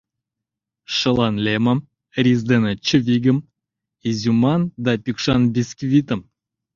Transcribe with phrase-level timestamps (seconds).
[0.95, 1.79] Шылан лемым,
[2.23, 3.37] рис дене чывигым,
[4.09, 6.21] изюман да пӱкшан бисквитым.